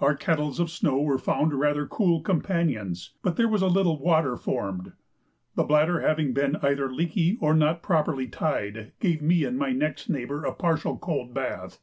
Our 0.00 0.14
kettles 0.14 0.60
of 0.60 0.70
snow 0.70 1.00
were 1.00 1.16
found 1.16 1.54
rather 1.54 1.86
cool 1.86 2.20
companions, 2.20 3.14
but 3.22 3.36
there 3.36 3.48
was 3.48 3.62
a 3.62 3.68
little 3.68 3.98
water 3.98 4.36
formed. 4.36 4.92
The 5.54 5.64
bladder 5.64 6.00
having 6.02 6.34
been 6.34 6.56
either 6.56 6.92
leaky, 6.92 7.38
or 7.40 7.54
not 7.54 7.82
properly 7.82 8.28
tied, 8.28 8.92
gave 9.00 9.22
me 9.22 9.44
and 9.44 9.56
my 9.58 9.70
next 9.72 10.10
neighbour 10.10 10.44
a 10.44 10.52
partial 10.52 10.98
cold 10.98 11.32
bath. 11.32 11.78